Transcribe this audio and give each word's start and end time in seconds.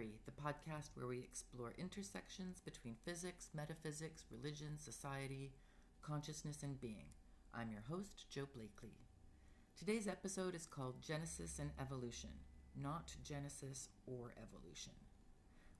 Theory, 0.00 0.18
the 0.24 0.32
podcast 0.32 0.88
where 0.94 1.06
we 1.06 1.18
explore 1.18 1.74
intersections 1.76 2.58
between 2.64 2.96
physics, 3.04 3.50
metaphysics, 3.54 4.24
religion, 4.30 4.78
society, 4.78 5.52
consciousness, 6.00 6.62
and 6.62 6.80
being. 6.80 7.04
I'm 7.52 7.70
your 7.70 7.82
host, 7.86 8.24
Joe 8.30 8.48
Blakely. 8.54 8.96
Today's 9.78 10.08
episode 10.08 10.54
is 10.54 10.64
called 10.64 11.02
Genesis 11.02 11.58
and 11.58 11.72
Evolution, 11.78 12.30
not 12.74 13.12
Genesis 13.22 13.90
or 14.06 14.32
Evolution. 14.42 14.94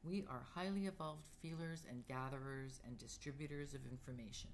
We 0.05 0.27
are 0.29 0.45
highly 0.55 0.85
evolved 0.85 1.29
feelers 1.41 1.87
and 1.89 2.07
gatherers 2.07 2.83
and 2.87 2.99
distributors 2.99 3.73
of 3.73 3.87
information. 3.91 4.51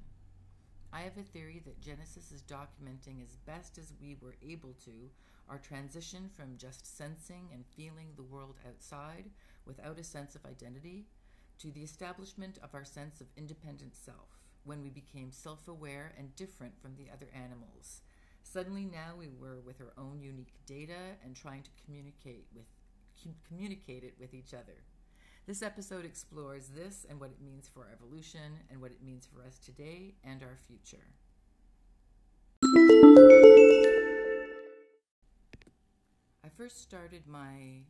I 0.93 1.01
have 1.01 1.19
a 1.19 1.23
theory 1.23 1.61
that 1.65 1.81
Genesis 1.81 2.31
is 2.31 2.43
documenting 2.43 3.21
as 3.21 3.35
best 3.45 3.79
as 3.79 3.93
we 4.01 4.17
were 4.23 4.37
able 4.49 4.75
to 4.85 5.11
our 5.49 5.59
transition 5.59 6.31
from 6.35 6.57
just 6.57 6.97
sensing 6.97 7.49
and 7.53 7.65
feeling 7.77 8.09
the 8.17 8.23
world 8.23 8.57
outside 8.67 9.31
without 9.67 9.99
a 9.99 10.05
sense 10.05 10.35
of 10.35 10.47
identity 10.47 11.07
to 11.59 11.71
the 11.71 11.83
establishment 11.83 12.59
of 12.63 12.75
our 12.75 12.85
sense 12.85 13.21
of 13.21 13.27
independent 13.37 13.97
self 13.97 14.29
when 14.65 14.83
we 14.83 14.91
became 14.91 15.31
self 15.31 15.69
aware 15.69 16.13
and 16.19 16.35
different 16.37 16.81
from 16.81 16.97
the 16.97 17.11
other 17.13 17.29
animals. 17.35 18.03
Suddenly, 18.43 18.85
now 18.85 19.15
we 19.19 19.29
were 19.29 19.61
with 19.61 19.81
our 19.81 19.93
own 19.99 20.21
unique 20.21 20.55
data 20.67 21.17
and 21.25 21.35
trying 21.35 21.63
to 21.63 21.71
communicate 21.85 22.47
with 22.55 22.67
communicate 23.49 24.05
it 24.05 24.15
with 24.21 24.35
each 24.35 24.53
other. 24.53 24.85
This 25.47 25.63
episode 25.63 26.05
explores 26.05 26.69
this 26.69 27.07
and 27.09 27.19
what 27.19 27.31
it 27.31 27.41
means 27.43 27.69
for 27.73 27.85
our 27.85 27.93
evolution 27.93 28.59
and 28.71 28.81
what 28.81 28.91
it 28.91 29.03
means 29.03 29.27
for 29.27 29.43
us 29.47 29.59
today 29.59 30.15
and 30.25 30.43
our 30.43 30.59
future. 30.67 31.07
I 36.45 36.49
first 36.57 36.83
started 36.83 37.27
my 37.27 37.83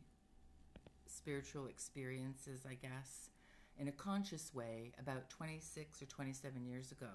spiritual 1.11 1.67
experiences, 1.67 2.65
I 2.69 2.75
guess, 2.75 3.29
in 3.77 3.87
a 3.87 3.91
conscious 3.91 4.53
way 4.53 4.93
about 4.99 5.29
26 5.29 6.01
or 6.01 6.05
27 6.05 6.65
years 6.65 6.91
ago. 6.91 7.11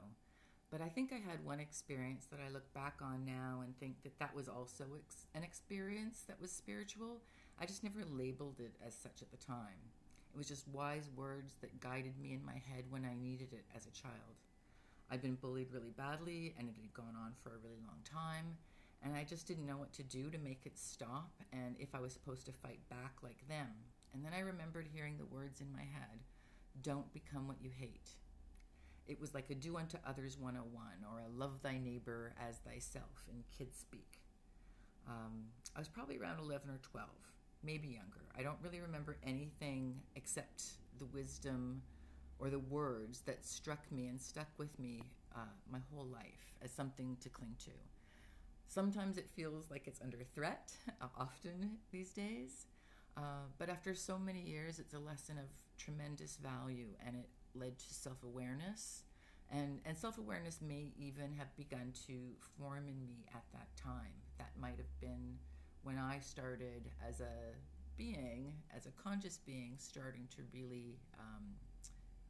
But 0.70 0.80
I 0.80 0.88
think 0.88 1.12
I 1.12 1.16
had 1.16 1.44
one 1.44 1.60
experience 1.60 2.26
that 2.30 2.40
I 2.40 2.50
look 2.50 2.72
back 2.72 3.00
on 3.02 3.26
now 3.26 3.60
and 3.62 3.78
think 3.78 4.02
that 4.04 4.18
that 4.18 4.34
was 4.34 4.48
also 4.48 4.84
ex- 4.96 5.26
an 5.34 5.42
experience 5.42 6.22
that 6.28 6.40
was 6.40 6.50
spiritual. 6.50 7.20
I 7.60 7.66
just 7.66 7.84
never 7.84 8.00
labeled 8.10 8.58
it 8.58 8.74
as 8.86 8.94
such 8.94 9.20
at 9.20 9.30
the 9.30 9.36
time. 9.36 9.92
It 10.32 10.38
was 10.38 10.48
just 10.48 10.66
wise 10.68 11.10
words 11.14 11.52
that 11.60 11.80
guided 11.80 12.18
me 12.18 12.32
in 12.32 12.44
my 12.44 12.54
head 12.54 12.84
when 12.88 13.04
I 13.04 13.14
needed 13.20 13.52
it 13.52 13.66
as 13.76 13.86
a 13.86 13.90
child. 13.90 14.40
I'd 15.10 15.20
been 15.20 15.34
bullied 15.34 15.72
really 15.72 15.92
badly 15.94 16.54
and 16.58 16.68
it 16.70 16.76
had 16.80 16.94
gone 16.94 17.16
on 17.22 17.34
for 17.42 17.50
a 17.50 17.60
really 17.62 17.82
long 17.86 18.00
time, 18.02 18.56
and 19.02 19.16
I 19.16 19.24
just 19.24 19.46
didn't 19.46 19.66
know 19.66 19.76
what 19.76 19.92
to 19.94 20.02
do 20.02 20.30
to 20.30 20.38
make 20.38 20.62
it 20.64 20.78
stop 20.78 21.30
and 21.52 21.76
if 21.78 21.94
I 21.94 22.00
was 22.00 22.12
supposed 22.12 22.46
to 22.46 22.52
fight 22.52 22.80
back 22.88 23.14
like 23.22 23.46
them. 23.48 23.68
And 24.14 24.24
then 24.24 24.32
I 24.34 24.40
remembered 24.40 24.88
hearing 24.92 25.16
the 25.16 25.26
words 25.26 25.60
in 25.60 25.72
my 25.72 25.80
head 25.80 26.20
don't 26.82 27.12
become 27.12 27.48
what 27.48 27.60
you 27.60 27.70
hate. 27.76 28.10
It 29.06 29.20
was 29.20 29.34
like 29.34 29.50
a 29.50 29.54
do 29.54 29.76
unto 29.76 29.98
others 30.06 30.38
101 30.38 30.84
or 31.10 31.20
a 31.20 31.38
love 31.38 31.60
thy 31.62 31.78
neighbor 31.78 32.32
as 32.40 32.58
thyself 32.58 33.26
in 33.28 33.42
kids 33.56 33.76
speak. 33.78 34.20
Um, 35.08 35.46
I 35.74 35.78
was 35.78 35.88
probably 35.88 36.18
around 36.18 36.38
11 36.38 36.70
or 36.70 36.78
12 36.82 37.08
maybe 37.62 37.88
younger. 37.88 38.24
I 38.36 38.42
don't 38.42 38.58
really 38.62 38.80
remember 38.80 39.16
anything 39.24 40.00
except 40.16 40.64
the 40.98 41.04
wisdom 41.06 41.82
or 42.38 42.50
the 42.50 42.58
words 42.58 43.20
that 43.20 43.44
struck 43.44 43.90
me 43.92 44.08
and 44.08 44.20
stuck 44.20 44.48
with 44.58 44.76
me 44.78 45.00
uh, 45.34 45.40
my 45.70 45.78
whole 45.92 46.06
life 46.06 46.54
as 46.62 46.72
something 46.72 47.16
to 47.20 47.28
cling 47.28 47.54
to. 47.64 47.70
Sometimes 48.72 49.18
it 49.18 49.28
feels 49.28 49.70
like 49.70 49.86
it's 49.86 50.00
under 50.00 50.24
threat, 50.34 50.72
uh, 51.02 51.06
often 51.18 51.72
these 51.90 52.10
days. 52.12 52.68
Uh, 53.18 53.44
but 53.58 53.68
after 53.68 53.94
so 53.94 54.18
many 54.18 54.40
years, 54.40 54.78
it's 54.78 54.94
a 54.94 54.98
lesson 54.98 55.36
of 55.36 55.44
tremendous 55.76 56.36
value 56.36 56.86
and 57.06 57.14
it 57.14 57.28
led 57.54 57.78
to 57.78 57.92
self 57.92 58.22
awareness. 58.22 59.02
And, 59.50 59.80
and 59.84 59.94
self 59.94 60.16
awareness 60.16 60.60
may 60.66 60.90
even 60.98 61.34
have 61.34 61.54
begun 61.54 61.92
to 62.06 62.14
form 62.58 62.88
in 62.88 63.04
me 63.04 63.26
at 63.34 63.44
that 63.52 63.68
time. 63.76 64.14
That 64.38 64.52
might 64.58 64.78
have 64.78 65.00
been 65.02 65.36
when 65.82 65.98
I 65.98 66.20
started 66.20 66.88
as 67.06 67.20
a 67.20 67.52
being, 67.98 68.54
as 68.74 68.86
a 68.86 68.90
conscious 68.92 69.36
being, 69.36 69.74
starting 69.76 70.28
to 70.34 70.42
really 70.54 70.96
um, 71.20 71.44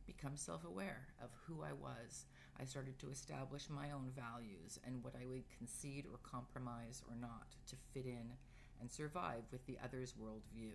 become 0.09 0.37
self 0.37 0.65
aware 0.65 1.07
of 1.23 1.31
who 1.47 1.63
I 1.63 1.73
was. 1.73 2.25
I 2.61 2.65
started 2.65 2.99
to 3.01 3.11
establish 3.11 3.69
my 3.69 3.91
own 3.91 4.13
values 4.15 4.79
and 4.87 5.03
what 5.03 5.15
I 5.21 5.27
would 5.27 5.45
concede 5.59 6.07
or 6.11 6.19
compromise 6.23 7.03
or 7.09 7.17
not 7.17 7.55
to 7.69 7.77
fit 7.93 8.07
in 8.07 8.33
and 8.81 8.91
survive 8.91 9.43
with 9.51 9.65
the 9.67 9.79
other's 9.83 10.15
worldview. 10.15 10.73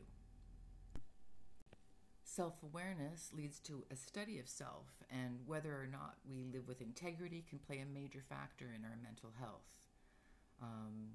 Self 2.23 2.61
awareness 2.61 3.31
leads 3.33 3.59
to 3.61 3.83
a 3.89 3.95
study 3.95 4.37
of 4.37 4.47
self, 4.47 4.85
and 5.09 5.39
whether 5.45 5.71
or 5.71 5.87
not 5.91 6.17
we 6.29 6.43
live 6.53 6.67
with 6.67 6.81
integrity 6.81 7.43
can 7.49 7.57
play 7.57 7.79
a 7.79 7.85
major 7.85 8.21
factor 8.29 8.73
in 8.75 8.83
our 8.83 8.97
mental 9.01 9.31
health. 9.39 9.75
Um, 10.61 11.13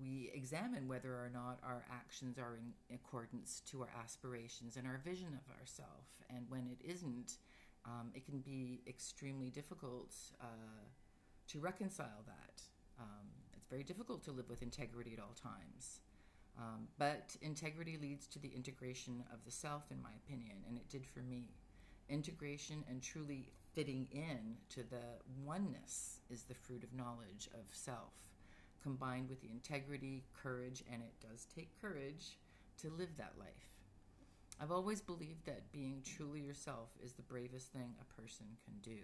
we 0.00 0.30
examine 0.34 0.88
whether 0.88 1.10
or 1.10 1.30
not 1.32 1.58
our 1.62 1.84
actions 1.90 2.38
are 2.38 2.56
in 2.56 2.72
accordance 2.94 3.60
to 3.70 3.82
our 3.82 3.90
aspirations 4.02 4.76
and 4.76 4.86
our 4.86 5.00
vision 5.04 5.28
of 5.38 5.60
ourselves. 5.60 6.22
And 6.30 6.46
when 6.48 6.66
it 6.66 6.84
isn't, 6.84 7.36
um, 7.84 8.10
it 8.14 8.24
can 8.24 8.40
be 8.40 8.82
extremely 8.86 9.50
difficult 9.50 10.14
uh, 10.40 10.84
to 11.48 11.60
reconcile 11.60 12.24
that. 12.26 12.62
Um, 12.98 13.26
it's 13.56 13.66
very 13.66 13.82
difficult 13.82 14.22
to 14.24 14.32
live 14.32 14.48
with 14.48 14.62
integrity 14.62 15.12
at 15.12 15.20
all 15.20 15.34
times. 15.40 16.00
Um, 16.58 16.88
but 16.98 17.34
integrity 17.40 17.96
leads 18.00 18.26
to 18.28 18.38
the 18.38 18.52
integration 18.54 19.24
of 19.32 19.44
the 19.44 19.50
self, 19.50 19.84
in 19.90 20.02
my 20.02 20.10
opinion, 20.26 20.58
and 20.68 20.76
it 20.76 20.88
did 20.88 21.06
for 21.06 21.20
me. 21.20 21.54
Integration 22.08 22.84
and 22.88 23.02
truly 23.02 23.48
fitting 23.74 24.06
in 24.12 24.56
to 24.68 24.82
the 24.82 25.02
oneness 25.44 26.20
is 26.28 26.42
the 26.42 26.54
fruit 26.54 26.84
of 26.84 26.92
knowledge 26.92 27.48
of 27.54 27.64
self 27.70 28.12
combined 28.82 29.28
with 29.28 29.40
the 29.40 29.50
integrity, 29.50 30.24
courage, 30.34 30.82
and 30.92 31.02
it 31.02 31.14
does 31.20 31.46
take 31.54 31.80
courage 31.80 32.38
to 32.78 32.90
live 32.90 33.16
that 33.16 33.34
life. 33.38 33.71
I've 34.60 34.72
always 34.72 35.00
believed 35.00 35.46
that 35.46 35.72
being 35.72 36.02
truly 36.04 36.40
yourself 36.40 36.90
is 37.02 37.12
the 37.12 37.22
bravest 37.22 37.72
thing 37.72 37.94
a 38.00 38.20
person 38.20 38.46
can 38.64 38.74
do. 38.82 39.00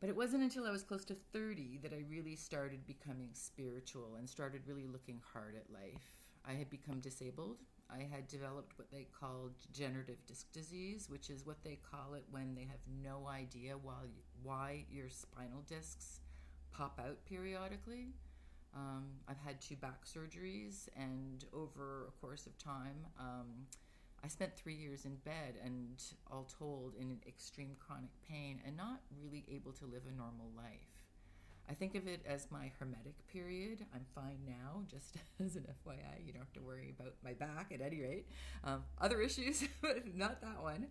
But 0.00 0.10
it 0.10 0.16
wasn't 0.16 0.42
until 0.42 0.66
I 0.66 0.70
was 0.70 0.82
close 0.82 1.04
to 1.06 1.14
30 1.14 1.78
that 1.82 1.92
I 1.92 2.04
really 2.10 2.36
started 2.36 2.86
becoming 2.86 3.30
spiritual 3.32 4.16
and 4.18 4.28
started 4.28 4.62
really 4.66 4.86
looking 4.86 5.20
hard 5.32 5.54
at 5.54 5.72
life. 5.72 6.28
I 6.46 6.52
had 6.52 6.68
become 6.68 7.00
disabled. 7.00 7.58
I 7.90 8.02
had 8.10 8.28
developed 8.28 8.78
what 8.78 8.90
they 8.90 9.06
call 9.18 9.50
degenerative 9.62 10.26
disc 10.26 10.52
disease, 10.52 11.08
which 11.08 11.30
is 11.30 11.46
what 11.46 11.62
they 11.62 11.78
call 11.90 12.14
it 12.14 12.24
when 12.30 12.54
they 12.54 12.62
have 12.62 12.80
no 13.02 13.28
idea 13.28 13.76
why, 13.80 13.94
why 14.42 14.84
your 14.90 15.08
spinal 15.08 15.62
discs 15.68 16.20
pop 16.72 17.00
out 17.02 17.24
periodically. 17.24 18.08
Um, 18.74 19.04
I've 19.28 19.38
had 19.38 19.60
two 19.60 19.76
back 19.76 20.04
surgeries, 20.04 20.88
and 20.96 21.44
over 21.52 22.06
a 22.08 22.10
course 22.20 22.46
of 22.46 22.58
time, 22.58 23.06
um, 23.18 23.66
I 24.24 24.28
spent 24.28 24.56
three 24.56 24.74
years 24.74 25.04
in 25.04 25.16
bed 25.16 25.56
and 25.62 26.02
all 26.30 26.48
told 26.58 26.94
in 26.98 27.18
extreme 27.28 27.76
chronic 27.78 28.10
pain 28.28 28.60
and 28.66 28.76
not 28.76 29.00
really 29.16 29.44
able 29.52 29.72
to 29.72 29.84
live 29.84 30.02
a 30.08 30.16
normal 30.16 30.50
life. 30.56 30.94
I 31.68 31.74
think 31.74 31.94
of 31.94 32.06
it 32.06 32.20
as 32.26 32.48
my 32.50 32.70
hermetic 32.78 33.26
period. 33.28 33.84
I'm 33.94 34.04
fine 34.14 34.38
now, 34.46 34.82
just 34.90 35.16
as 35.44 35.56
an 35.56 35.66
FYI. 35.86 36.26
You 36.26 36.32
don't 36.32 36.42
have 36.42 36.52
to 36.54 36.60
worry 36.60 36.94
about 36.98 37.14
my 37.22 37.32
back 37.32 37.70
at 37.72 37.80
any 37.80 38.00
rate. 38.00 38.26
Um, 38.64 38.84
other 39.00 39.20
issues, 39.20 39.64
but 39.80 40.14
not 40.14 40.40
that 40.42 40.62
one. 40.62 40.88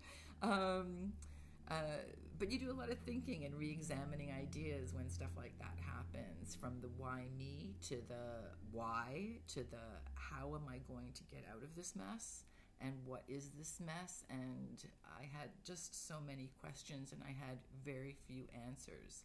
Uh, 1.73 1.97
but 2.37 2.51
you 2.51 2.59
do 2.59 2.71
a 2.71 2.77
lot 2.77 2.91
of 2.91 2.97
thinking 2.99 3.45
and 3.45 3.55
re-examining 3.55 4.31
ideas 4.31 4.93
when 4.93 5.09
stuff 5.09 5.29
like 5.35 5.57
that 5.59 5.77
happens 5.79 6.55
from 6.55 6.79
the 6.81 6.89
why 6.97 7.23
me 7.37 7.73
to 7.81 7.95
the 8.07 8.51
why 8.71 9.39
to 9.47 9.61
the 9.71 9.85
how 10.13 10.53
am 10.53 10.67
i 10.69 10.77
going 10.87 11.11
to 11.13 11.23
get 11.23 11.43
out 11.51 11.63
of 11.63 11.75
this 11.75 11.95
mess 11.95 12.43
and 12.81 12.93
what 13.05 13.23
is 13.27 13.51
this 13.57 13.79
mess? 13.79 14.25
And 14.29 14.83
i 15.19 15.23
had 15.23 15.49
just 15.63 16.07
so 16.07 16.15
many 16.25 16.49
questions 16.61 17.11
and 17.11 17.21
i 17.23 17.31
had 17.31 17.57
very 17.85 18.15
few 18.27 18.43
answers. 18.67 19.23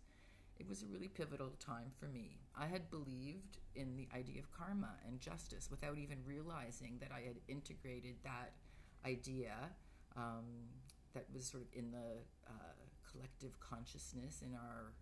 It 0.58 0.68
was 0.68 0.82
a 0.82 0.86
really 0.86 1.08
pivotal 1.08 1.50
time 1.60 1.92
for 2.00 2.06
me. 2.06 2.40
I 2.56 2.66
had 2.66 2.90
believed 2.90 3.58
in 3.76 3.96
the 3.96 4.08
idea 4.16 4.40
of 4.40 4.50
karma 4.50 4.94
and 5.06 5.20
justice 5.20 5.68
without 5.70 5.98
even 5.98 6.18
realizing 6.24 6.98
that 7.00 7.10
i 7.12 7.20
had 7.20 7.36
integrated 7.48 8.16
that 8.24 8.52
idea 9.04 9.54
um, 10.16 10.44
that 11.18 11.26
was 11.34 11.46
sort 11.46 11.64
of 11.64 11.68
in 11.72 11.90
the 11.90 12.22
uh, 12.46 12.52
collective 13.10 13.58
consciousness 13.58 14.42
in 14.42 14.54
our 14.54 14.92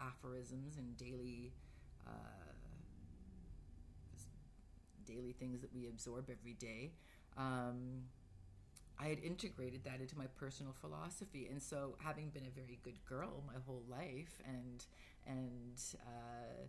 aphorisms 0.00 0.76
and 0.76 0.96
daily 0.96 1.52
uh, 2.06 2.10
daily 5.06 5.32
things 5.32 5.60
that 5.60 5.74
we 5.74 5.86
absorb 5.86 6.28
every 6.30 6.54
day. 6.54 6.92
Um, 7.36 8.02
I 9.00 9.06
had 9.06 9.20
integrated 9.20 9.84
that 9.84 10.00
into 10.00 10.18
my 10.18 10.26
personal 10.38 10.74
philosophy, 10.80 11.48
and 11.50 11.62
so 11.62 11.94
having 11.98 12.30
been 12.30 12.46
a 12.46 12.50
very 12.50 12.80
good 12.82 12.98
girl 13.04 13.44
my 13.46 13.60
whole 13.64 13.84
life, 13.88 14.40
and 14.44 14.84
and 15.26 15.80
uh, 16.04 16.66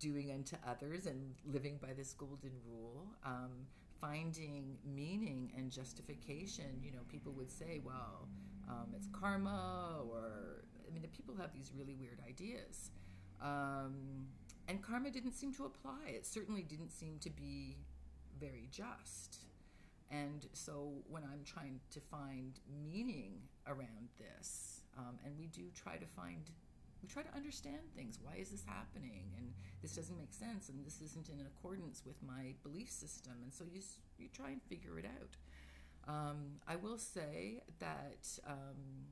doing 0.00 0.32
unto 0.32 0.56
others 0.66 1.06
and 1.06 1.34
living 1.46 1.78
by 1.80 1.92
this 1.92 2.12
golden 2.14 2.52
rule, 2.68 3.06
um, 3.24 3.68
finding 4.00 4.76
meaning 4.84 5.52
and 5.56 5.70
justification. 5.70 6.80
You 6.82 6.92
know, 6.92 7.02
people 7.08 7.32
would 7.32 7.50
say, 7.50 7.80
well, 7.84 8.28
um, 8.68 8.88
it's 8.94 9.08
karma, 9.12 10.00
or 10.10 10.64
I 10.86 10.92
mean, 10.92 11.02
the 11.02 11.08
people 11.08 11.34
have 11.36 11.52
these 11.52 11.72
really 11.76 11.94
weird 11.94 12.20
ideas. 12.26 12.90
Um, 13.40 14.26
and 14.68 14.82
karma 14.82 15.10
didn't 15.10 15.32
seem 15.32 15.54
to 15.54 15.64
apply. 15.64 16.08
It 16.08 16.26
certainly 16.26 16.62
didn't 16.62 16.90
seem 16.90 17.18
to 17.20 17.30
be 17.30 17.76
very 18.38 18.68
just. 18.70 19.38
And 20.10 20.46
so 20.52 20.92
when 21.08 21.22
I'm 21.24 21.44
trying 21.44 21.80
to 21.90 22.00
find 22.00 22.58
meaning 22.82 23.40
around 23.66 24.08
this, 24.18 24.82
um, 24.96 25.18
and 25.24 25.38
we 25.38 25.46
do 25.46 25.62
try 25.74 25.96
to 25.96 26.06
find, 26.06 26.50
we 27.02 27.08
try 27.08 27.22
to 27.22 27.34
understand 27.36 27.82
things. 27.96 28.18
Why 28.22 28.36
is 28.36 28.50
this 28.50 28.64
happening? 28.66 29.30
And 29.36 29.52
this 29.82 29.94
doesn't 29.94 30.18
make 30.18 30.32
sense, 30.32 30.68
and 30.68 30.84
this 30.84 31.00
isn't 31.00 31.28
in 31.28 31.40
accordance 31.46 32.02
with 32.04 32.16
my 32.26 32.54
belief 32.62 32.90
system. 32.90 33.34
And 33.42 33.52
so 33.52 33.64
you 33.64 33.80
you 34.18 34.28
try 34.32 34.50
and 34.50 34.62
figure 34.62 34.98
it 34.98 35.06
out. 35.06 35.36
Um, 36.08 36.60
I 36.66 36.76
will 36.76 36.98
say 36.98 37.62
that. 37.78 38.28
Um, 38.46 39.06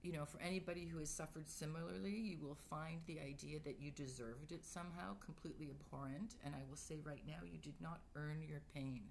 you 0.00 0.12
know, 0.12 0.24
for 0.24 0.40
anybody 0.40 0.86
who 0.86 1.00
has 1.00 1.10
suffered 1.10 1.50
similarly, 1.50 2.12
you 2.12 2.38
will 2.40 2.56
find 2.70 3.00
the 3.06 3.18
idea 3.20 3.58
that 3.64 3.80
you 3.80 3.90
deserved 3.90 4.52
it 4.52 4.64
somehow 4.64 5.16
completely 5.24 5.70
abhorrent. 5.70 6.36
And 6.44 6.54
I 6.54 6.60
will 6.68 6.76
say 6.76 7.00
right 7.04 7.22
now, 7.26 7.44
you 7.44 7.58
did 7.58 7.74
not 7.80 8.00
earn 8.14 8.42
your 8.48 8.60
pain. 8.72 9.02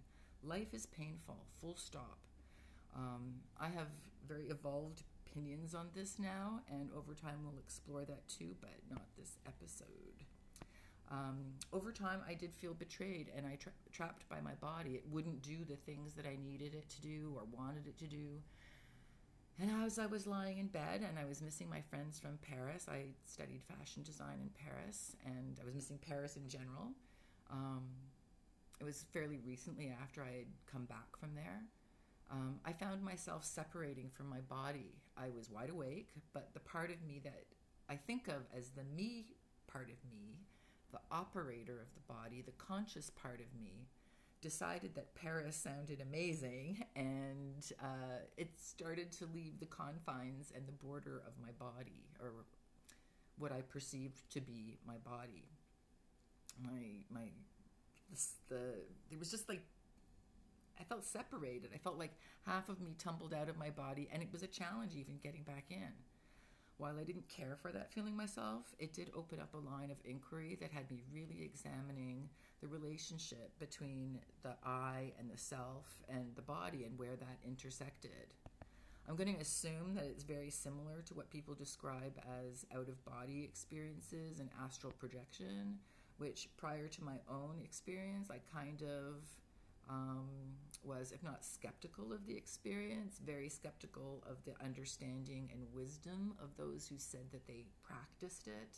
Life 0.44 0.74
is 0.74 0.86
painful, 0.86 1.38
full 1.60 1.76
stop. 1.76 2.18
Um, 2.96 3.36
I 3.60 3.68
have 3.68 3.88
very 4.28 4.46
evolved 4.46 5.04
opinions 5.30 5.74
on 5.74 5.88
this 5.96 6.18
now, 6.20 6.62
and 6.72 6.90
over 6.96 7.14
time 7.14 7.40
we'll 7.44 7.60
explore 7.60 8.06
that 8.06 8.28
too, 8.28 8.56
but 8.62 8.72
not 8.90 9.06
this 9.18 9.38
episode. 9.46 10.26
Um, 11.10 11.38
over 11.72 11.92
time, 11.92 12.20
I 12.28 12.34
did 12.34 12.54
feel 12.54 12.74
betrayed 12.74 13.32
and 13.36 13.46
I 13.46 13.56
tra- 13.56 13.72
trapped 13.92 14.28
by 14.28 14.42
my 14.42 14.54
body. 14.56 14.96
It 14.96 15.04
wouldn't 15.10 15.42
do 15.42 15.64
the 15.68 15.78
things 15.78 16.14
that 16.14 16.26
I 16.26 16.38
needed 16.44 16.74
it 16.74 16.90
to 16.90 17.02
do 17.02 17.34
or 17.36 17.44
wanted 17.52 17.88
it 17.88 17.98
to 18.00 18.08
do. 18.08 18.42
And 19.60 19.72
as 19.86 19.98
I 19.98 20.06
was 20.06 20.28
lying 20.28 20.58
in 20.60 20.68
bed 20.68 21.06
and 21.08 21.18
I 21.18 21.26
was 21.26 21.42
missing 21.42 21.70
my 21.70 21.82
friends 21.82 22.20
from 22.20 22.38
Paris, 22.42 22.88
I 22.90 23.06
studied 23.26 23.62
fashion 23.64 24.04
design 24.04 24.40
in 24.42 24.50
Paris 24.50 25.16
and 25.26 25.58
I 25.62 25.66
was 25.66 25.74
missing 25.74 25.98
Paris 26.06 26.36
in 26.36 26.48
general. 26.48 26.92
Um, 27.50 27.84
it 28.80 28.84
was 28.84 29.06
fairly 29.14 29.40
recently 29.46 29.92
after 30.02 30.22
I 30.22 30.40
had 30.40 30.48
come 30.72 30.86
back 30.86 31.16
from 31.18 31.34
there. 31.34 31.64
Um, 32.30 32.60
I 32.66 32.74
found 32.74 33.02
myself 33.04 33.46
separating 33.46 34.10
from 34.14 34.30
my 34.30 34.40
body. 34.42 34.96
I 35.18 35.30
was 35.30 35.50
wide 35.50 35.70
awake, 35.70 36.10
but 36.34 36.50
the 36.54 36.60
part 36.60 36.92
of 36.92 37.02
me 37.08 37.22
that 37.24 37.46
I 37.90 37.96
think 37.96 38.28
of 38.28 38.44
as 38.56 38.70
the 38.72 38.84
me 38.84 39.36
part 39.72 39.90
of 39.90 40.10
me, 40.10 40.40
the 40.92 41.00
operator 41.12 41.80
of 41.80 41.94
the 41.94 42.14
body, 42.14 42.42
the 42.42 42.52
conscious 42.52 43.10
part 43.10 43.40
of 43.40 43.60
me, 43.60 43.88
decided 44.42 44.94
that 44.96 45.16
Paris 45.16 45.56
sounded 45.56 46.02
amazing 46.02 46.84
and 46.96 47.72
uh, 47.82 48.20
it 48.38 48.50
started 48.60 49.12
to 49.12 49.26
leave 49.34 49.60
the 49.60 49.66
confines 49.66 50.52
and 50.56 50.68
the 50.68 50.72
border 50.72 51.24
of 51.26 51.34
my 51.42 51.52
body 51.58 52.06
or 52.22 52.32
what 53.38 53.52
I 53.52 53.62
perceived 53.62 54.30
to 54.32 54.42
be 54.42 54.78
my 54.86 54.98
body. 55.04 55.46
My, 56.62 57.04
my, 57.10 57.28
this, 58.10 58.34
the, 58.48 58.76
it 59.12 59.18
was 59.18 59.32
just 59.32 59.50
like, 59.50 59.64
I 60.80 60.84
felt 60.84 61.04
separated. 61.04 61.72
I 61.74 61.78
felt 61.78 61.98
like 61.98 62.14
half 62.46 62.70
of 62.70 62.82
me 62.82 62.96
tumbled 62.98 63.34
out 63.34 63.50
of 63.50 63.58
my 63.58 63.70
body 63.70 64.10
and 64.12 64.22
it 64.22 64.32
was 64.32 64.44
a 64.44 64.48
challenge 64.48 64.94
even 64.96 65.20
getting 65.22 65.44
back 65.44 65.66
in. 65.70 65.92
While 66.78 67.00
I 67.00 67.04
didn't 67.04 67.28
care 67.28 67.58
for 67.60 67.72
that 67.72 67.92
feeling 67.92 68.16
myself, 68.16 68.76
it 68.78 68.94
did 68.94 69.10
open 69.16 69.40
up 69.40 69.56
a 69.56 69.58
line 69.58 69.90
of 69.90 69.98
inquiry 70.06 70.56
that 70.62 70.72
had 70.72 70.92
me 70.92 71.02
really 71.12 71.44
examining 71.44 72.30
the 72.62 72.68
relationship 72.68 73.58
between 73.58 74.20
the 74.44 74.56
I 74.64 75.12
and 75.20 75.30
the 75.30 75.38
self 75.38 76.04
and 76.08 76.36
the 76.36 76.44
body 76.44 76.84
and 76.84 76.98
where 77.00 77.16
that 77.16 77.40
intersected. 77.46 78.36
I'm 79.10 79.16
going 79.16 79.34
to 79.34 79.42
assume 79.42 79.96
that 79.96 80.04
it's 80.04 80.24
very 80.24 80.52
similar 80.52 81.02
to 81.06 81.14
what 81.14 81.32
people 81.32 81.56
describe 81.56 82.20
as 82.46 82.66
out 82.76 82.90
of 82.90 83.04
body 83.06 83.44
experiences 83.44 84.40
and 84.40 84.50
astral 84.64 84.92
projection, 85.00 85.80
which 86.18 86.50
prior 86.58 86.88
to 86.90 87.04
my 87.04 87.18
own 87.30 87.60
experience, 87.64 88.30
I 88.30 88.40
kind 88.56 88.84
of 88.84 89.24
um, 89.90 90.28
was, 90.84 91.12
if 91.12 91.24
not 91.24 91.44
skeptical 91.46 92.14
of 92.14 92.26
the 92.26 92.36
experience, 92.36 93.20
very 93.26 93.50
skeptical 93.50 94.24
of 94.30 94.38
the 94.46 94.54
understanding 94.64 95.50
and 95.52 95.74
wisdom 95.74 96.34
of 96.42 96.56
those 96.58 96.88
who 96.88 96.98
said 96.98 97.32
that 97.32 97.48
they 97.48 97.66
practiced 97.84 98.48
it 98.48 98.78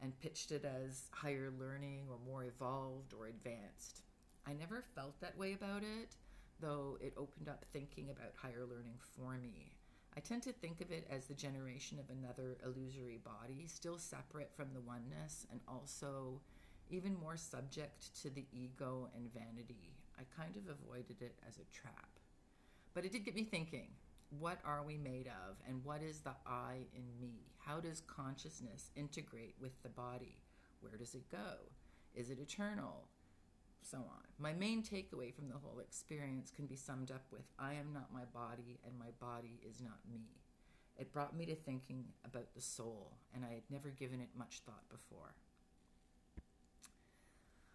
and 0.00 0.18
pitched 0.20 0.52
it 0.52 0.64
as 0.64 1.08
higher 1.10 1.52
learning 1.58 2.06
or 2.10 2.16
more 2.26 2.44
evolved 2.44 3.14
or 3.18 3.26
advanced. 3.26 4.02
I 4.46 4.52
never 4.54 4.82
felt 4.94 5.20
that 5.20 5.38
way 5.38 5.52
about 5.52 5.82
it, 5.82 6.16
though 6.60 6.98
it 7.00 7.14
opened 7.16 7.48
up 7.48 7.64
thinking 7.72 8.10
about 8.10 8.34
higher 8.36 8.66
learning 8.68 8.98
for 9.16 9.38
me. 9.38 9.76
I 10.16 10.20
tend 10.20 10.42
to 10.42 10.52
think 10.52 10.80
of 10.80 10.90
it 10.90 11.06
as 11.10 11.26
the 11.26 11.34
generation 11.34 11.98
of 11.98 12.10
another 12.10 12.58
illusory 12.64 13.18
body, 13.24 13.66
still 13.66 13.98
separate 13.98 14.50
from 14.54 14.74
the 14.74 14.80
oneness 14.80 15.46
and 15.50 15.60
also 15.66 16.40
even 16.90 17.16
more 17.18 17.36
subject 17.36 18.20
to 18.22 18.28
the 18.28 18.44
ego 18.52 19.08
and 19.16 19.32
vanity. 19.32 20.01
I 20.18 20.22
kind 20.40 20.56
of 20.56 20.62
avoided 20.68 21.22
it 21.22 21.36
as 21.46 21.56
a 21.56 21.72
trap. 21.72 22.08
But 22.94 23.04
it 23.04 23.12
did 23.12 23.24
get 23.24 23.34
me 23.34 23.44
thinking 23.44 23.88
what 24.38 24.58
are 24.64 24.82
we 24.82 24.96
made 24.96 25.26
of 25.26 25.56
and 25.68 25.84
what 25.84 26.02
is 26.02 26.20
the 26.20 26.34
I 26.46 26.86
in 26.94 27.04
me? 27.20 27.52
How 27.58 27.80
does 27.80 28.02
consciousness 28.06 28.90
integrate 28.96 29.54
with 29.60 29.82
the 29.82 29.90
body? 29.90 30.36
Where 30.80 30.96
does 30.96 31.14
it 31.14 31.30
go? 31.30 31.70
Is 32.14 32.30
it 32.30 32.38
eternal? 32.38 33.08
So 33.82 33.98
on. 33.98 34.24
My 34.38 34.52
main 34.52 34.82
takeaway 34.82 35.34
from 35.34 35.48
the 35.48 35.58
whole 35.62 35.80
experience 35.80 36.50
can 36.50 36.66
be 36.66 36.76
summed 36.76 37.10
up 37.10 37.24
with 37.30 37.42
I 37.58 37.74
am 37.74 37.92
not 37.92 38.12
my 38.12 38.24
body 38.32 38.78
and 38.86 38.98
my 38.98 39.10
body 39.20 39.60
is 39.68 39.80
not 39.80 39.98
me. 40.10 40.42
It 40.98 41.12
brought 41.12 41.36
me 41.36 41.46
to 41.46 41.54
thinking 41.54 42.04
about 42.24 42.54
the 42.54 42.60
soul, 42.60 43.16
and 43.34 43.44
I 43.44 43.54
had 43.54 43.62
never 43.70 43.88
given 43.88 44.20
it 44.20 44.28
much 44.36 44.60
thought 44.64 44.88
before. 44.90 45.34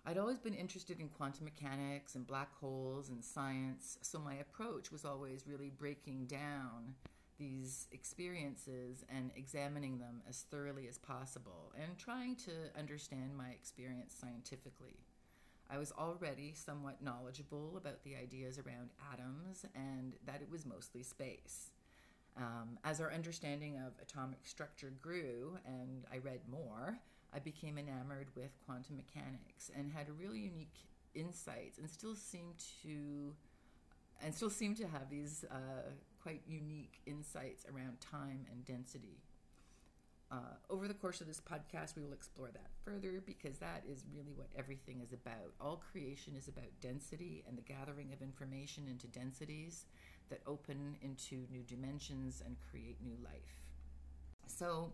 I'd 0.08 0.18
always 0.18 0.40
been 0.40 0.54
interested 0.54 1.02
in 1.02 1.10
quantum 1.10 1.44
mechanics 1.44 2.16
and 2.16 2.26
black 2.26 2.58
holes 2.62 3.10
and 3.10 3.22
science, 3.22 3.98
so 4.02 4.20
my 4.20 4.36
approach 4.36 4.90
was 4.90 5.04
always 5.04 5.46
really 5.46 5.70
breaking 5.70 6.28
down 6.28 6.96
these 7.38 7.88
experiences 7.92 9.04
and 9.10 9.32
examining 9.36 10.00
them 10.00 10.22
as 10.30 10.46
thoroughly 10.50 10.88
as 10.88 10.98
possible 10.98 11.74
and 11.78 11.98
trying 11.98 12.38
to 12.38 12.52
understand 12.80 13.36
my 13.36 13.50
experience 13.50 14.16
scientifically. 14.18 14.96
I 15.70 15.78
was 15.78 15.92
already 15.92 16.54
somewhat 16.56 17.04
knowledgeable 17.04 17.76
about 17.76 18.06
the 18.06 18.16
ideas 18.16 18.58
around 18.60 18.92
atoms 19.12 19.66
and 19.76 20.14
that 20.26 20.42
it 20.42 20.50
was 20.50 20.66
mostly 20.66 21.04
space. 21.04 21.72
Um, 22.38 22.80
as 22.86 23.02
our 23.02 23.12
understanding 23.12 23.76
of 23.76 23.92
atomic 24.02 24.48
structure 24.48 24.94
grew 25.02 25.58
and 25.66 26.06
I 26.14 26.20
read 26.20 26.40
more, 26.50 26.98
I 27.34 27.40
became 27.40 27.78
enamored 27.78 28.28
with 28.36 28.52
quantum 28.66 28.98
mechanics 28.98 29.70
and 29.76 29.92
had 29.92 30.08
a 30.10 30.14
really 30.14 30.40
unique 30.40 30.76
insights 31.14 31.78
and 31.78 31.90
still 31.90 32.16
seem 32.16 32.54
to 32.84 33.34
and 34.22 34.34
still 34.34 34.50
seem 34.50 34.74
to 34.76 34.88
have 34.88 35.10
these 35.10 35.46
uh, 35.52 35.92
quite 36.22 36.42
unique 36.48 37.00
insights 37.06 37.66
around 37.72 38.00
time 38.00 38.46
and 38.52 38.66
density. 38.66 39.22
Uh, 40.30 40.58
over 40.70 40.88
the 40.88 40.94
course 40.94 41.22
of 41.22 41.28
this 41.28 41.40
podcast, 41.40 41.96
we 41.96 42.02
will 42.02 42.12
explore 42.12 42.50
that 42.50 42.70
further 42.84 43.22
because 43.26 43.60
that 43.60 43.84
is 43.90 44.04
really 44.14 44.34
what 44.34 44.48
everything 44.58 45.00
is 45.02 45.14
about. 45.14 45.54
All 45.62 45.82
creation 45.92 46.34
is 46.36 46.50
about 46.50 46.66
density 46.82 47.46
and 47.48 47.58
the 47.58 47.62
gathering 47.62 48.12
of 48.12 48.22
information 48.22 48.88
into 48.90 49.08
densities 49.08 49.86
that 50.30 50.42
open 50.46 50.98
into 51.02 51.46
new 51.50 51.64
dimensions 51.64 52.42
and 52.46 52.58
create 52.70 52.98
new 53.02 53.16
life. 53.24 53.64
So, 54.48 54.92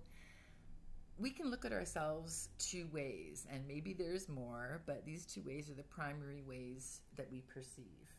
we 1.19 1.29
can 1.29 1.49
look 1.49 1.65
at 1.65 1.71
ourselves 1.71 2.49
two 2.57 2.87
ways, 2.91 3.45
and 3.51 3.67
maybe 3.67 3.93
there's 3.93 4.27
more, 4.27 4.81
but 4.85 5.05
these 5.05 5.25
two 5.25 5.41
ways 5.43 5.69
are 5.69 5.75
the 5.75 5.83
primary 5.83 6.41
ways 6.41 7.01
that 7.15 7.31
we 7.31 7.41
perceive. 7.41 8.13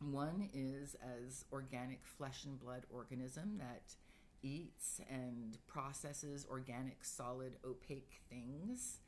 One 0.00 0.48
is 0.52 0.96
as 1.02 1.44
organic 1.52 2.04
flesh 2.04 2.44
and 2.44 2.58
blood 2.58 2.84
organism 2.90 3.58
that 3.58 3.94
eats 4.42 5.00
and 5.08 5.56
processes 5.66 6.46
organic, 6.50 7.04
solid, 7.04 7.52
opaque 7.64 8.20
things. 8.28 8.98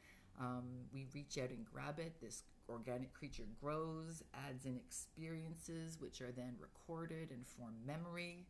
Um, 0.41 0.65
we 0.93 1.07
reach 1.13 1.37
out 1.39 1.51
and 1.51 1.65
grab 1.65 1.99
it. 1.99 2.21
This 2.21 2.45
organic 2.69 3.13
creature 3.13 3.47
grows, 3.61 4.23
adds 4.49 4.65
in 4.65 4.77
experiences, 4.77 5.99
which 6.01 6.21
are 6.21 6.33
then 6.33 6.55
recorded 6.61 7.31
and 7.31 7.47
form 7.47 7.75
memory. 7.85 8.47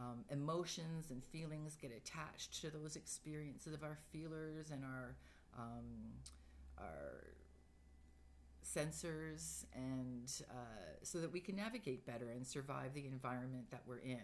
Um, 0.00 0.24
emotions 0.30 1.10
and 1.10 1.24
feelings 1.24 1.76
get 1.80 1.90
attached 1.90 2.60
to 2.60 2.70
those 2.70 2.94
experiences 2.94 3.74
of 3.74 3.82
our 3.82 3.98
feelers 4.12 4.70
and 4.70 4.84
our 4.84 5.16
um, 5.58 6.12
our 6.78 7.24
sensors, 8.64 9.64
and 9.74 10.30
uh, 10.50 11.02
so 11.02 11.18
that 11.18 11.32
we 11.32 11.40
can 11.40 11.56
navigate 11.56 12.06
better 12.06 12.30
and 12.30 12.46
survive 12.46 12.94
the 12.94 13.06
environment 13.06 13.70
that 13.70 13.82
we're 13.86 13.98
in. 13.98 14.22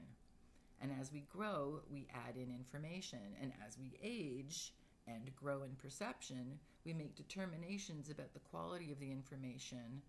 And 0.80 0.92
as 1.00 1.12
we 1.12 1.24
grow, 1.32 1.80
we 1.90 2.06
add 2.14 2.36
in 2.36 2.50
information, 2.50 3.18
and 3.40 3.52
as 3.66 3.78
we 3.78 3.98
age, 4.02 4.74
and 5.06 5.34
grow 5.34 5.62
in 5.62 5.70
perception, 5.76 6.58
we 6.84 6.92
make 6.92 7.14
determinations 7.14 8.10
about 8.10 8.32
the 8.32 8.40
quality 8.40 8.92
of 8.92 9.00
the 9.00 9.10
information 9.10 10.02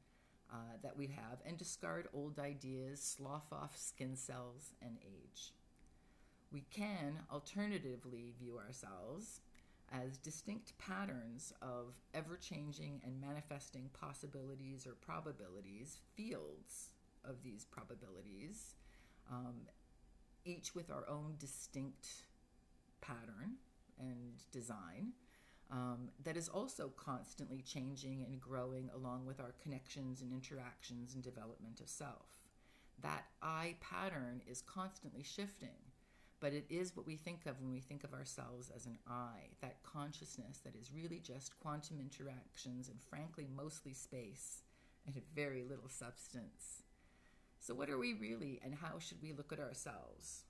uh, 0.51 0.77
that 0.83 0.97
we 0.97 1.07
have 1.07 1.39
and 1.45 1.57
discard 1.57 2.07
old 2.13 2.39
ideas, 2.39 3.01
slough 3.01 3.51
off 3.51 3.77
skin 3.77 4.15
cells, 4.15 4.73
and 4.81 4.97
age. 5.03 5.53
We 6.51 6.63
can 6.71 7.19
alternatively 7.31 8.33
view 8.39 8.57
ourselves 8.57 9.41
as 9.91 10.17
distinct 10.17 10.77
patterns 10.77 11.53
of 11.61 11.95
ever 12.13 12.37
changing 12.37 13.01
and 13.03 13.19
manifesting 13.19 13.89
possibilities 13.99 14.87
or 14.87 14.93
probabilities, 14.93 15.99
fields 16.15 16.89
of 17.23 17.43
these 17.43 17.65
probabilities, 17.65 18.75
um, 19.31 19.67
each 20.43 20.75
with 20.75 20.91
our 20.91 21.07
own 21.09 21.35
distinct 21.39 22.07
pattern 23.01 23.57
and 23.99 24.33
design. 24.51 25.13
Um, 25.71 26.09
that 26.23 26.37
is 26.37 26.47
also 26.47 26.91
constantly 26.95 27.61
changing 27.61 28.23
and 28.23 28.39
growing 28.39 28.89
along 28.93 29.25
with 29.25 29.39
our 29.39 29.55
connections 29.61 30.21
and 30.21 30.31
interactions 30.31 31.15
and 31.15 31.23
development 31.23 31.79
of 31.79 31.89
self. 31.89 32.27
That 33.01 33.25
I 33.41 33.75
pattern 33.81 34.41
is 34.47 34.61
constantly 34.61 35.23
shifting 35.23 35.91
but 36.39 36.53
it 36.53 36.65
is 36.69 36.95
what 36.95 37.07
we 37.07 37.15
think 37.15 37.45
of 37.45 37.59
when 37.59 37.71
we 37.71 37.79
think 37.79 38.03
of 38.03 38.13
ourselves 38.13 38.69
as 38.75 38.85
an 38.85 38.97
I, 39.07 39.49
that 39.61 39.81
consciousness 39.83 40.59
that 40.63 40.75
is 40.75 40.91
really 40.93 41.19
just 41.19 41.57
quantum 41.59 41.99
interactions 41.99 42.89
and, 42.89 43.01
frankly, 43.01 43.47
mostly 43.55 43.93
space 43.93 44.61
and 45.07 45.15
very 45.33 45.63
little 45.63 45.89
substance. 45.89 46.83
So, 47.59 47.73
what 47.73 47.89
are 47.89 47.97
we 47.97 48.13
really, 48.13 48.59
and 48.63 48.75
how 48.75 48.99
should 48.99 49.21
we 49.21 49.33
look 49.33 49.53
at 49.53 49.59
ourselves? 49.59 50.43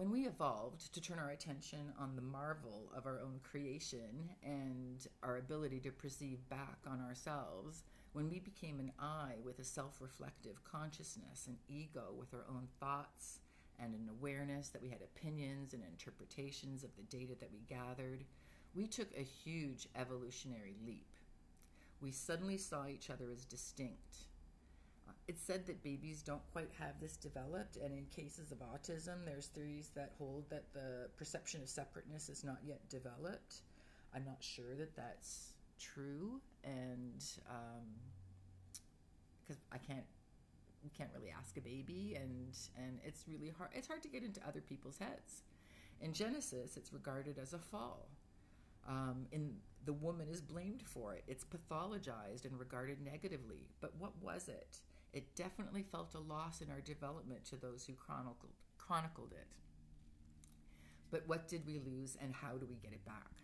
When 0.00 0.12
we 0.12 0.26
evolved 0.26 0.94
to 0.94 1.00
turn 1.02 1.18
our 1.18 1.28
attention 1.28 1.92
on 1.98 2.16
the 2.16 2.22
marvel 2.22 2.90
of 2.96 3.04
our 3.04 3.20
own 3.20 3.38
creation 3.42 4.30
and 4.42 5.06
our 5.22 5.36
ability 5.36 5.78
to 5.80 5.90
perceive 5.90 6.48
back 6.48 6.78
on 6.86 7.02
ourselves, 7.02 7.84
when 8.14 8.30
we 8.30 8.38
became 8.38 8.80
an 8.80 8.92
I 8.98 9.34
with 9.44 9.58
a 9.58 9.64
self 9.64 10.00
reflective 10.00 10.64
consciousness, 10.64 11.48
an 11.48 11.58
ego 11.68 12.14
with 12.18 12.32
our 12.32 12.46
own 12.48 12.66
thoughts, 12.80 13.40
and 13.78 13.92
an 13.92 14.08
awareness 14.10 14.70
that 14.70 14.80
we 14.80 14.88
had 14.88 15.02
opinions 15.02 15.74
and 15.74 15.82
interpretations 15.84 16.82
of 16.82 16.96
the 16.96 17.02
data 17.14 17.34
that 17.38 17.52
we 17.52 17.60
gathered, 17.68 18.24
we 18.74 18.86
took 18.86 19.08
a 19.14 19.22
huge 19.22 19.86
evolutionary 19.94 20.76
leap. 20.86 21.14
We 22.00 22.10
suddenly 22.10 22.56
saw 22.56 22.86
each 22.86 23.10
other 23.10 23.30
as 23.30 23.44
distinct. 23.44 24.29
It's 25.30 25.44
said 25.44 25.64
that 25.66 25.80
babies 25.84 26.22
don't 26.22 26.42
quite 26.50 26.70
have 26.80 26.98
this 27.00 27.14
developed, 27.14 27.76
and 27.76 27.94
in 27.94 28.04
cases 28.06 28.50
of 28.50 28.58
autism, 28.58 29.24
there's 29.24 29.46
theories 29.46 29.92
that 29.94 30.10
hold 30.18 30.50
that 30.50 30.64
the 30.72 31.08
perception 31.16 31.62
of 31.62 31.68
separateness 31.68 32.28
is 32.28 32.42
not 32.42 32.58
yet 32.66 32.80
developed. 32.88 33.62
I'm 34.12 34.24
not 34.24 34.38
sure 34.40 34.74
that 34.76 34.96
that's 34.96 35.52
true, 35.78 36.40
and 36.64 37.22
because 39.40 39.56
um, 39.56 39.70
I 39.72 39.78
can't 39.78 40.04
can't 40.98 41.10
really 41.14 41.30
ask 41.30 41.56
a 41.56 41.60
baby, 41.60 42.16
and 42.20 42.52
and 42.76 42.98
it's 43.04 43.24
really 43.28 43.52
hard. 43.56 43.70
It's 43.72 43.86
hard 43.86 44.02
to 44.02 44.08
get 44.08 44.24
into 44.24 44.40
other 44.44 44.60
people's 44.60 44.98
heads. 44.98 45.44
In 46.00 46.12
Genesis, 46.12 46.76
it's 46.76 46.92
regarded 46.92 47.38
as 47.38 47.52
a 47.52 47.58
fall. 47.58 48.08
Um, 48.88 49.26
and 49.32 49.54
the 49.84 49.92
woman 49.92 50.26
is 50.28 50.40
blamed 50.40 50.82
for 50.84 51.14
it. 51.14 51.22
It's 51.28 51.44
pathologized 51.44 52.46
and 52.46 52.58
regarded 52.58 52.98
negatively. 53.00 53.68
But 53.80 53.92
what 53.96 54.10
was 54.20 54.48
it? 54.48 54.80
It 55.12 55.34
definitely 55.34 55.82
felt 55.82 56.14
a 56.14 56.20
loss 56.20 56.60
in 56.60 56.70
our 56.70 56.80
development 56.80 57.44
to 57.46 57.56
those 57.56 57.84
who 57.84 57.94
chronicled 57.94 58.52
chronicled 58.78 59.32
it. 59.32 59.46
But 61.10 61.24
what 61.26 61.48
did 61.48 61.66
we 61.66 61.80
lose, 61.80 62.16
and 62.20 62.32
how 62.34 62.56
do 62.56 62.66
we 62.66 62.76
get 62.76 62.92
it 62.92 63.04
back? 63.04 63.40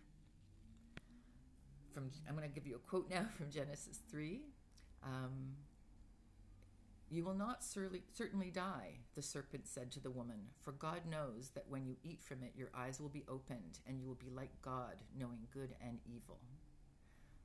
from 1.96 2.10
I'm 2.28 2.36
going 2.36 2.46
to 2.46 2.54
give 2.54 2.66
you 2.66 2.76
a 2.76 2.90
quote 2.90 3.08
now 3.10 3.24
from 3.36 3.50
Genesis 3.50 4.00
3. 4.10 4.42
Um, 5.02 5.56
you 7.08 7.24
will 7.24 7.34
not 7.34 7.64
surely, 7.72 8.02
certainly 8.12 8.50
die, 8.50 8.98
the 9.14 9.22
serpent 9.22 9.66
said 9.66 9.90
to 9.92 10.00
the 10.00 10.10
woman, 10.10 10.40
for 10.62 10.72
God 10.72 11.06
knows 11.08 11.50
that 11.54 11.64
when 11.68 11.86
you 11.86 11.96
eat 12.02 12.20
from 12.22 12.42
it, 12.42 12.52
your 12.56 12.68
eyes 12.74 13.00
will 13.00 13.08
be 13.08 13.24
opened, 13.28 13.78
and 13.86 13.98
you 13.98 14.06
will 14.06 14.16
be 14.16 14.28
like 14.28 14.50
God, 14.60 14.96
knowing 15.18 15.46
good 15.54 15.74
and 15.80 16.00
evil. 16.04 16.40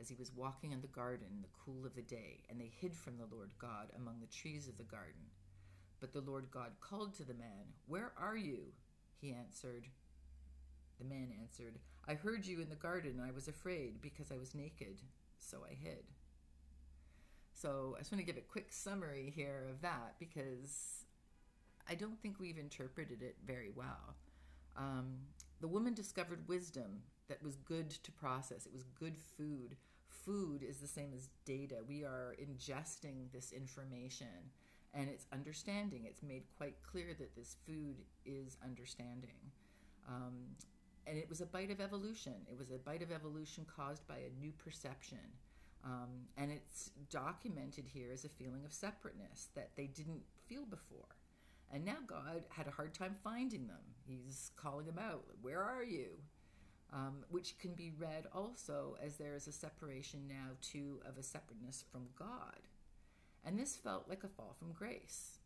as 0.00 0.08
he 0.08 0.14
was 0.14 0.32
walking 0.34 0.72
in 0.72 0.80
the 0.80 0.86
garden 0.88 1.26
in 1.30 1.42
the 1.42 1.48
cool 1.64 1.86
of 1.86 1.94
the 1.94 2.02
day, 2.02 2.44
and 2.48 2.60
they 2.60 2.70
hid 2.80 2.94
from 2.94 3.16
the 3.16 3.34
Lord 3.34 3.50
God 3.58 3.90
among 3.96 4.20
the 4.20 4.26
trees 4.26 4.68
of 4.68 4.76
the 4.76 4.84
garden. 4.84 5.30
But 6.00 6.12
the 6.12 6.20
Lord 6.20 6.50
God 6.50 6.72
called 6.80 7.14
to 7.14 7.24
the 7.24 7.34
man, 7.34 7.72
Where 7.86 8.12
are 8.18 8.36
you? 8.36 8.72
He 9.20 9.32
answered, 9.32 9.86
The 10.98 11.04
man 11.04 11.32
answered, 11.40 11.78
I 12.06 12.14
heard 12.14 12.44
you 12.44 12.60
in 12.60 12.68
the 12.68 12.74
garden, 12.74 13.12
and 13.18 13.22
I 13.26 13.32
was 13.32 13.48
afraid 13.48 14.02
because 14.02 14.30
I 14.30 14.38
was 14.38 14.54
naked, 14.54 15.00
so 15.38 15.58
I 15.64 15.74
hid. 15.74 16.04
So 17.54 17.94
I 17.96 18.00
just 18.00 18.12
want 18.12 18.20
to 18.20 18.26
give 18.26 18.36
a 18.36 18.46
quick 18.46 18.72
summary 18.72 19.32
here 19.34 19.66
of 19.70 19.80
that 19.82 20.16
because 20.18 21.04
I 21.88 21.94
don't 21.94 22.20
think 22.20 22.38
we've 22.38 22.58
interpreted 22.58 23.22
it 23.22 23.36
very 23.46 23.70
well. 23.74 24.16
Um, 24.76 25.18
the 25.64 25.68
woman 25.68 25.94
discovered 25.94 26.46
wisdom 26.46 27.00
that 27.26 27.42
was 27.42 27.56
good 27.56 27.88
to 27.88 28.12
process, 28.12 28.66
it 28.66 28.72
was 28.74 28.84
good 29.00 29.16
food. 29.16 29.76
Food 30.06 30.62
is 30.62 30.76
the 30.76 30.86
same 30.86 31.14
as 31.16 31.30
data. 31.46 31.76
We 31.88 32.04
are 32.04 32.36
ingesting 32.38 33.32
this 33.32 33.50
information 33.50 34.50
and 34.92 35.08
it's 35.08 35.24
understanding. 35.32 36.04
It's 36.04 36.22
made 36.22 36.42
quite 36.58 36.74
clear 36.82 37.16
that 37.18 37.34
this 37.34 37.56
food 37.66 37.96
is 38.26 38.58
understanding. 38.62 39.40
Um, 40.06 40.34
and 41.06 41.16
it 41.16 41.30
was 41.30 41.40
a 41.40 41.46
bite 41.46 41.70
of 41.70 41.80
evolution. 41.80 42.34
It 42.46 42.58
was 42.58 42.70
a 42.70 42.76
bite 42.76 43.00
of 43.00 43.10
evolution 43.10 43.64
caused 43.74 44.06
by 44.06 44.16
a 44.16 44.38
new 44.38 44.52
perception. 44.52 45.32
Um, 45.82 46.26
and 46.36 46.52
it's 46.52 46.90
documented 47.08 47.86
here 47.86 48.10
as 48.12 48.26
a 48.26 48.28
feeling 48.28 48.66
of 48.66 48.72
separateness 48.74 49.48
that 49.54 49.70
they 49.76 49.86
didn't 49.86 50.24
feel 50.46 50.66
before. 50.66 51.16
And 51.74 51.84
now 51.84 51.96
God 52.06 52.44
had 52.50 52.68
a 52.68 52.70
hard 52.70 52.94
time 52.94 53.16
finding 53.24 53.66
them. 53.66 53.82
He's 54.06 54.52
calling 54.56 54.86
them 54.86 55.00
out. 55.00 55.24
Where 55.42 55.60
are 55.60 55.82
you? 55.82 56.10
Um, 56.92 57.24
which 57.30 57.58
can 57.58 57.74
be 57.74 57.90
read 57.98 58.26
also 58.32 58.96
as 59.04 59.16
there 59.16 59.34
is 59.34 59.48
a 59.48 59.52
separation 59.52 60.28
now, 60.28 60.52
too, 60.62 61.00
of 61.04 61.18
a 61.18 61.22
separateness 61.24 61.84
from 61.90 62.06
God. 62.16 62.60
And 63.44 63.58
this 63.58 63.74
felt 63.74 64.08
like 64.08 64.22
a 64.22 64.28
fall 64.28 64.54
from 64.56 64.70
grace. 64.70 65.38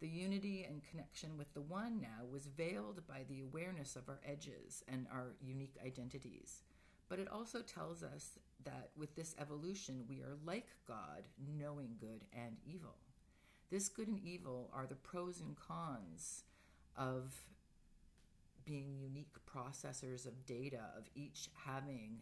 The 0.00 0.06
unity 0.06 0.64
and 0.68 0.80
connection 0.88 1.36
with 1.36 1.52
the 1.54 1.60
One 1.60 2.00
now 2.00 2.24
was 2.30 2.46
veiled 2.46 3.02
by 3.08 3.24
the 3.28 3.40
awareness 3.40 3.96
of 3.96 4.08
our 4.08 4.20
edges 4.24 4.84
and 4.86 5.08
our 5.12 5.34
unique 5.42 5.74
identities. 5.84 6.62
But 7.08 7.18
it 7.18 7.28
also 7.28 7.62
tells 7.62 8.04
us 8.04 8.38
that 8.64 8.90
with 8.96 9.16
this 9.16 9.34
evolution, 9.40 10.04
we 10.08 10.20
are 10.20 10.36
like 10.44 10.68
God, 10.86 11.24
knowing 11.58 11.96
good 11.98 12.26
and 12.32 12.58
evil. 12.64 12.94
This 13.70 13.88
good 13.88 14.08
and 14.08 14.18
evil 14.24 14.70
are 14.72 14.86
the 14.86 14.94
pros 14.94 15.40
and 15.40 15.54
cons 15.56 16.44
of 16.96 17.34
being 18.64 18.96
unique 18.98 19.34
processors 19.46 20.26
of 20.26 20.46
data, 20.46 20.80
of 20.96 21.04
each 21.14 21.48
having 21.66 22.18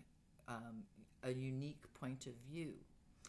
um, 0.48 0.82
a 1.22 1.32
unique 1.32 1.84
point 1.94 2.26
of 2.26 2.32
view. 2.50 2.74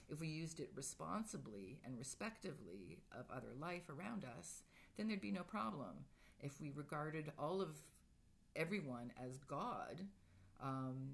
If 0.10 0.20
we 0.20 0.28
used 0.28 0.60
it 0.60 0.72
responsibly 0.76 1.80
and 1.86 1.98
respectively 1.98 3.00
of 3.12 3.26
other 3.30 3.54
life 3.60 3.90
around 3.90 4.26
us, 4.38 4.64
then 4.96 5.08
there'd 5.08 5.22
be 5.22 5.32
no 5.32 5.44
problem. 5.44 6.06
If 6.40 6.60
we 6.62 6.72
regarded 6.74 7.32
all 7.38 7.62
of 7.62 7.76
everyone 8.56 9.12
as 9.24 9.38
God, 9.38 10.02
um, 10.62 11.10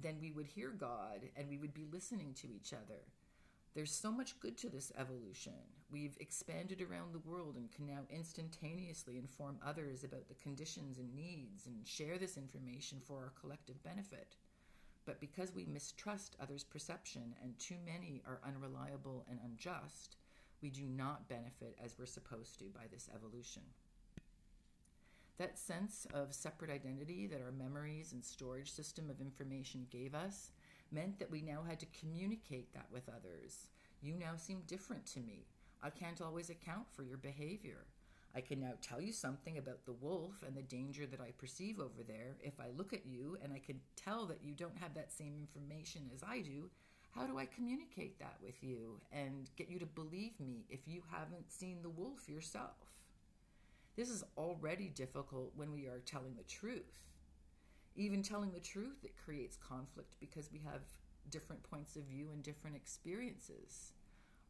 then 0.00 0.16
we 0.20 0.32
would 0.32 0.46
hear 0.46 0.70
God 0.70 1.28
and 1.36 1.48
we 1.48 1.58
would 1.58 1.74
be 1.74 1.86
listening 1.92 2.34
to 2.40 2.48
each 2.52 2.72
other. 2.72 3.02
There's 3.74 3.92
so 3.92 4.10
much 4.10 4.38
good 4.40 4.56
to 4.58 4.68
this 4.68 4.90
evolution. 4.98 5.52
We've 5.92 6.16
expanded 6.18 6.82
around 6.82 7.12
the 7.12 7.30
world 7.30 7.54
and 7.56 7.70
can 7.70 7.86
now 7.86 8.00
instantaneously 8.10 9.16
inform 9.16 9.58
others 9.64 10.02
about 10.02 10.28
the 10.28 10.34
conditions 10.34 10.98
and 10.98 11.14
needs 11.14 11.66
and 11.66 11.86
share 11.86 12.18
this 12.18 12.36
information 12.36 12.98
for 13.06 13.18
our 13.18 13.32
collective 13.40 13.80
benefit. 13.84 14.34
But 15.06 15.20
because 15.20 15.54
we 15.54 15.66
mistrust 15.66 16.36
others' 16.40 16.64
perception 16.64 17.34
and 17.42 17.58
too 17.58 17.76
many 17.86 18.22
are 18.26 18.40
unreliable 18.44 19.24
and 19.30 19.38
unjust, 19.44 20.16
we 20.62 20.70
do 20.70 20.84
not 20.84 21.28
benefit 21.28 21.78
as 21.82 21.96
we're 21.96 22.06
supposed 22.06 22.58
to 22.58 22.64
by 22.74 22.86
this 22.90 23.08
evolution. 23.14 23.62
That 25.38 25.58
sense 25.58 26.06
of 26.12 26.34
separate 26.34 26.70
identity 26.70 27.26
that 27.28 27.40
our 27.40 27.52
memories 27.52 28.12
and 28.12 28.22
storage 28.24 28.70
system 28.70 29.08
of 29.08 29.20
information 29.20 29.86
gave 29.90 30.14
us 30.14 30.50
meant 30.92 31.18
that 31.18 31.30
we 31.30 31.42
now 31.42 31.62
had 31.66 31.80
to 31.80 31.86
communicate 31.98 32.72
that 32.74 32.86
with 32.92 33.08
others. 33.08 33.68
You 34.02 34.14
now 34.14 34.36
seem 34.36 34.62
different 34.66 35.06
to 35.06 35.20
me. 35.20 35.46
I 35.82 35.90
can't 35.90 36.20
always 36.20 36.50
account 36.50 36.86
for 36.92 37.02
your 37.02 37.16
behavior. 37.16 37.86
I 38.34 38.40
can 38.40 38.60
now 38.60 38.74
tell 38.80 39.00
you 39.00 39.12
something 39.12 39.58
about 39.58 39.84
the 39.86 39.92
wolf 39.92 40.44
and 40.46 40.56
the 40.56 40.62
danger 40.62 41.06
that 41.06 41.20
I 41.20 41.32
perceive 41.36 41.80
over 41.80 42.02
there. 42.06 42.36
If 42.42 42.60
I 42.60 42.68
look 42.76 42.92
at 42.92 43.06
you 43.06 43.36
and 43.42 43.52
I 43.52 43.58
can 43.58 43.80
tell 43.96 44.26
that 44.26 44.44
you 44.44 44.54
don't 44.54 44.78
have 44.78 44.94
that 44.94 45.12
same 45.12 45.34
information 45.36 46.10
as 46.14 46.22
I 46.22 46.40
do, 46.40 46.70
how 47.10 47.26
do 47.26 47.38
I 47.38 47.46
communicate 47.46 48.20
that 48.20 48.36
with 48.40 48.62
you 48.62 49.00
and 49.10 49.50
get 49.56 49.68
you 49.68 49.80
to 49.80 49.86
believe 49.86 50.38
me 50.38 50.64
if 50.70 50.86
you 50.86 51.02
haven't 51.10 51.50
seen 51.50 51.82
the 51.82 51.88
wolf 51.88 52.28
yourself? 52.28 52.76
This 53.96 54.08
is 54.08 54.22
already 54.38 54.88
difficult 54.88 55.52
when 55.56 55.72
we 55.72 55.86
are 55.86 56.00
telling 56.06 56.36
the 56.36 56.44
truth. 56.44 57.00
Even 57.96 58.22
telling 58.22 58.52
the 58.52 58.60
truth, 58.60 59.04
it 59.04 59.16
creates 59.22 59.56
conflict 59.56 60.16
because 60.20 60.50
we 60.52 60.60
have 60.60 60.82
different 61.28 61.62
points 61.62 61.96
of 61.96 62.04
view 62.04 62.30
and 62.32 62.42
different 62.42 62.76
experiences. 62.76 63.92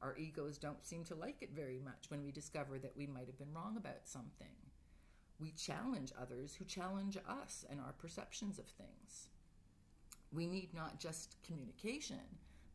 Our 0.02 0.16
egos 0.16 0.58
don't 0.58 0.84
seem 0.84 1.04
to 1.04 1.14
like 1.14 1.42
it 1.42 1.50
very 1.54 1.78
much 1.78 2.10
when 2.10 2.22
we 2.22 2.32
discover 2.32 2.78
that 2.78 2.96
we 2.96 3.06
might 3.06 3.26
have 3.26 3.38
been 3.38 3.52
wrong 3.54 3.76
about 3.76 4.06
something. 4.06 4.54
We 5.38 5.52
challenge 5.52 6.12
others 6.20 6.54
who 6.54 6.64
challenge 6.64 7.16
us 7.28 7.64
and 7.70 7.80
our 7.80 7.92
perceptions 7.92 8.58
of 8.58 8.66
things. 8.66 9.28
We 10.32 10.46
need 10.46 10.74
not 10.74 11.00
just 11.00 11.36
communication, 11.46 12.20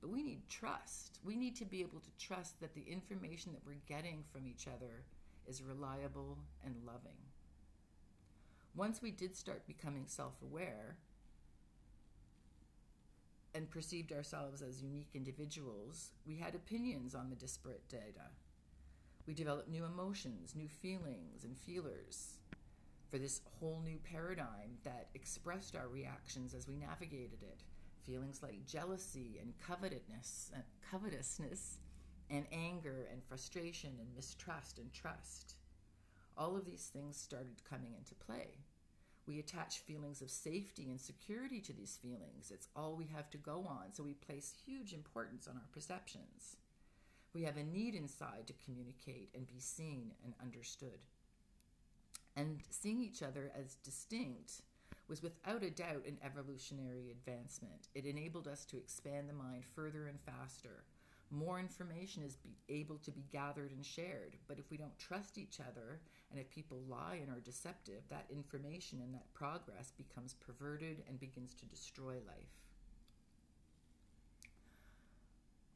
but 0.01 0.09
we 0.09 0.23
need 0.23 0.49
trust. 0.49 1.19
We 1.23 1.35
need 1.35 1.55
to 1.57 1.65
be 1.65 1.81
able 1.81 1.99
to 1.99 2.25
trust 2.25 2.59
that 2.59 2.73
the 2.73 2.85
information 2.87 3.53
that 3.53 3.65
we're 3.65 3.81
getting 3.87 4.23
from 4.31 4.47
each 4.47 4.67
other 4.67 5.03
is 5.47 5.63
reliable 5.63 6.37
and 6.63 6.75
loving. 6.85 7.17
Once 8.75 9.01
we 9.01 9.11
did 9.11 9.35
start 9.35 9.65
becoming 9.65 10.05
self 10.07 10.41
aware, 10.41 10.97
and 13.55 13.71
perceived 13.71 14.11
ourselves 14.11 14.61
as 14.61 14.83
unique 14.83 15.11
individuals, 15.13 16.11
we 16.27 16.35
had 16.35 16.53
opinions 16.53 17.15
on 17.15 17.29
the 17.29 17.37
disparate 17.37 17.87
data. 17.87 18.29
We 19.25 19.33
developed 19.33 19.69
new 19.69 19.85
emotions, 19.85 20.53
new 20.55 20.67
feelings, 20.67 21.45
and 21.45 21.57
feelers 21.57 22.33
for 23.09 23.17
this 23.17 23.39
whole 23.59 23.81
new 23.83 23.97
paradigm 23.99 24.77
that 24.83 25.07
expressed 25.15 25.75
our 25.75 25.87
reactions 25.87 26.53
as 26.53 26.67
we 26.67 26.75
navigated 26.75 27.41
it. 27.41 27.63
Feelings 28.03 28.43
like 28.43 28.65
jealousy 28.65 29.39
and 29.41 29.53
covetousness, 29.65 30.51
covetousness, 30.91 31.79
and 32.29 32.45
anger 32.51 33.07
and 33.09 33.23
frustration 33.23 33.93
and 33.99 34.13
mistrust 34.15 34.79
and 34.79 34.91
trust. 34.91 35.55
All 36.37 36.57
of 36.57 36.65
these 36.65 36.89
things 36.91 37.15
started 37.15 37.63
coming 37.67 37.93
into 37.97 38.15
play. 38.15 38.64
We 39.27 39.39
attach 39.39 39.79
feelings 39.79 40.21
of 40.21 40.29
safety 40.29 40.87
and 40.89 41.01
security 41.01 41.59
to 41.61 41.73
these 41.73 41.97
feelings. 42.01 42.51
It's 42.51 42.67
all 42.75 42.95
we 42.95 43.07
have 43.15 43.29
to 43.31 43.37
go 43.37 43.65
on, 43.67 43.91
so 43.91 44.03
we 44.03 44.13
place 44.13 44.53
huge 44.65 44.93
importance 44.93 45.47
on 45.47 45.55
our 45.55 45.67
perceptions. 45.71 46.57
We 47.33 47.43
have 47.43 47.57
a 47.57 47.63
need 47.63 47.95
inside 47.95 48.47
to 48.47 48.53
communicate 48.63 49.29
and 49.33 49.47
be 49.47 49.59
seen 49.59 50.11
and 50.23 50.33
understood. 50.41 50.99
And 52.35 52.61
seeing 52.69 53.01
each 53.01 53.23
other 53.23 53.51
as 53.57 53.75
distinct 53.75 54.61
was 55.07 55.21
without 55.21 55.63
a 55.63 55.69
doubt 55.69 56.05
an 56.07 56.17
evolutionary 56.23 57.11
advancement. 57.11 57.89
It 57.93 58.05
enabled 58.05 58.47
us 58.47 58.65
to 58.65 58.77
expand 58.77 59.29
the 59.29 59.33
mind 59.33 59.63
further 59.65 60.07
and 60.07 60.19
faster. 60.21 60.83
More 61.31 61.59
information 61.59 62.23
is 62.23 62.37
able 62.69 62.97
to 62.99 63.11
be 63.11 63.25
gathered 63.31 63.71
and 63.71 63.85
shared, 63.85 64.37
but 64.47 64.59
if 64.59 64.69
we 64.69 64.77
don't 64.77 64.97
trust 64.99 65.37
each 65.37 65.59
other 65.59 65.99
and 66.31 66.39
if 66.39 66.49
people 66.49 66.77
lie 66.87 67.19
and 67.21 67.29
are 67.29 67.41
deceptive, 67.41 68.03
that 68.09 68.27
information 68.29 68.99
and 69.01 69.13
that 69.13 69.33
progress 69.33 69.91
becomes 69.97 70.35
perverted 70.35 71.03
and 71.09 71.19
begins 71.19 71.53
to 71.55 71.65
destroy 71.65 72.13
life. 72.27 72.55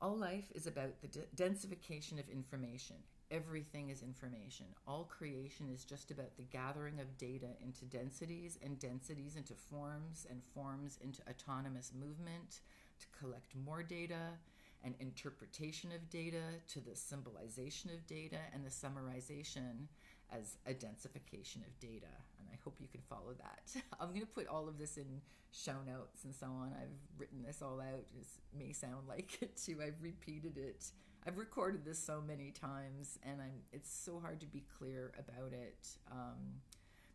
All 0.02 0.16
life 0.16 0.50
is 0.56 0.66
about 0.66 1.02
the 1.02 1.10
densification 1.36 2.20
of 2.20 2.30
information. 2.30 2.96
Everything 3.32 3.90
is 3.90 4.02
information. 4.02 4.66
All 4.88 5.04
creation 5.04 5.68
is 5.70 5.84
just 5.84 6.10
about 6.10 6.38
the 6.38 6.44
gathering 6.44 7.02
of 7.02 7.18
data 7.18 7.48
into 7.62 7.84
densities 7.86 8.58
and 8.64 8.80
densities 8.80 9.36
into 9.36 9.54
forms 9.54 10.26
and 10.30 10.42
forms 10.42 10.98
into 11.04 11.22
autonomous 11.30 11.92
movement 12.00 12.62
to 13.02 13.08
collect 13.20 13.56
more 13.66 13.84
data 13.84 14.38
and 14.84 14.96
interpretation 15.00 15.92
of 15.92 16.10
data 16.10 16.42
to 16.70 16.80
the 16.80 16.96
symbolization 16.96 17.90
of 17.92 18.06
data 18.08 18.38
and 18.54 18.66
the 18.66 18.70
summarization 18.70 19.88
as 20.32 20.58
a 20.66 20.74
densification 20.74 21.58
of 21.68 21.80
data. 21.80 22.08
And 22.40 22.48
I 22.52 22.58
hope 22.64 22.76
you 22.80 22.88
can 22.88 23.02
follow 23.02 23.34
that. 23.38 23.82
I'm 24.00 24.10
going 24.10 24.22
to 24.22 24.28
put 24.28 24.48
all 24.48 24.68
of 24.68 24.78
this 24.78 24.98
in 24.98 25.22
show 25.52 25.76
notes 25.86 26.24
and 26.24 26.34
so 26.34 26.48
on. 26.48 26.74
I've 26.80 27.20
written 27.20 27.44
this 27.46 27.62
all 27.62 27.82
out. 27.82 28.06
It 28.18 28.28
may 28.58 28.72
sound 28.72 29.02
like 29.08 29.42
it 29.42 29.58
too. 29.58 29.80
I've 29.86 30.02
repeated 30.02 30.58
it. 30.58 30.86
I've 31.28 31.38
recorded 31.38 31.84
this 31.84 32.00
so 32.00 32.22
many 32.26 32.52
times, 32.52 33.20
and 33.24 33.42
I'm. 33.42 33.62
It's 33.74 33.94
so 33.94 34.20
hard 34.20 34.40
to 34.40 34.46
be 34.46 34.64
clear 34.78 35.12
about 35.20 35.52
it 35.52 35.88
um, 36.10 36.62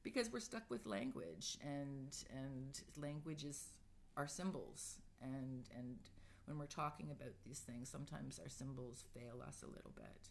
because 0.02 0.30
we're 0.30 0.40
stuck 0.40 0.62
with 0.68 0.86
language, 0.86 1.56
and 1.62 2.14
and 2.30 2.80
languages 3.00 3.70
are 4.16 4.28
symbols, 4.28 4.98
and 5.22 5.64
and 5.76 5.96
when 6.46 6.58
we're 6.58 6.66
talking 6.66 7.10
about 7.10 7.32
these 7.44 7.60
things, 7.60 7.88
sometimes 7.88 8.38
our 8.38 8.48
symbols 8.48 9.04
fail 9.14 9.42
us 9.46 9.62
a 9.62 9.66
little 9.66 9.92
bit. 9.94 10.28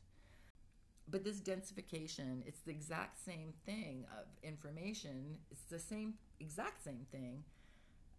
But 1.09 1.23
this 1.23 1.39
densification 1.39 2.45
it's 2.45 2.61
the 2.61 2.71
exact 2.71 3.23
same 3.23 3.53
thing 3.65 4.05
of 4.17 4.25
information. 4.41 5.37
It's 5.51 5.63
the 5.63 5.79
same 5.79 6.13
exact 6.39 6.83
same 6.83 7.05
thing 7.11 7.43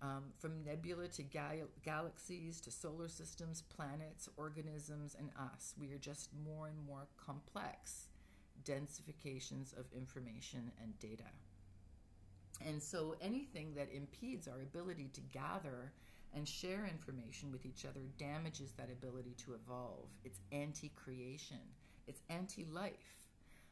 um, 0.02 0.24
from 0.38 0.62
nebula 0.64 1.08
to 1.08 1.22
gal- 1.22 1.70
galaxies 1.82 2.60
to 2.62 2.70
solar 2.70 3.08
systems 3.08 3.62
planets 3.62 4.28
organisms 4.36 5.16
and 5.18 5.30
us. 5.38 5.74
We 5.80 5.92
are 5.92 5.98
just 5.98 6.30
more 6.44 6.68
and 6.68 6.86
more 6.86 7.06
complex 7.16 8.08
densifications 8.64 9.76
of 9.78 9.86
information 9.96 10.70
and 10.82 10.98
data. 10.98 11.30
And 12.66 12.82
so 12.82 13.16
anything 13.20 13.74
that 13.74 13.88
impedes 13.92 14.46
our 14.46 14.60
ability 14.60 15.10
to 15.14 15.20
gather 15.32 15.92
and 16.34 16.48
share 16.48 16.86
information 16.90 17.52
with 17.52 17.64
each 17.64 17.84
other 17.84 18.00
damages 18.18 18.72
that 18.72 18.90
ability 18.90 19.34
to 19.38 19.54
evolve 19.54 20.08
it's 20.24 20.40
anti-creation 20.52 21.58
it's 22.06 22.22
anti 22.28 22.64
life. 22.64 23.28